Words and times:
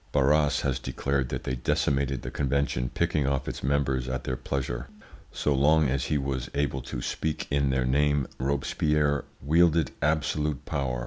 Barras 0.11 0.61
has 0.61 0.79
declared 0.79 1.29
that 1.29 1.43
they 1.43 1.53
decimated 1.53 2.23
the 2.23 2.31
convention, 2.31 2.89
picking 2.89 3.27
off 3.27 3.47
its 3.47 3.61
members 3.61 4.09
at 4.09 4.23
their 4.23 4.35
pleasure. 4.35 4.87
So 5.31 5.53
long 5.53 5.89
as 5.89 6.05
he 6.05 6.17
was 6.17 6.49
able 6.55 6.81
to 6.81 7.03
speak 7.03 7.45
in 7.51 7.69
their 7.69 7.85
name, 7.85 8.25
Robespierre 8.39 9.25
wielded 9.43 9.91
absolute 10.01 10.65
power. 10.65 10.99